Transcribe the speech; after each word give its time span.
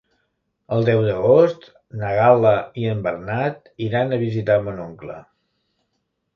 El 0.77 0.87
deu 0.87 1.01
d'agost 1.07 1.67
na 1.99 2.15
Gal·la 2.21 2.55
i 2.85 2.89
en 2.95 3.05
Bernat 3.09 3.71
iran 3.91 4.11
a 4.19 4.23
visitar 4.27 4.59
mon 4.67 4.85
oncle. 4.89 5.23